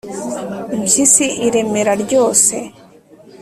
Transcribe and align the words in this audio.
»impyisi 0.75 1.25
iremera 1.45 1.93
ryose 2.03 2.55